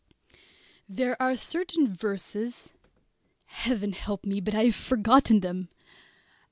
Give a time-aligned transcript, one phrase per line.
[0.89, 2.73] There are certain verses
[3.45, 5.69] Heaven help me, but I have forgotten them!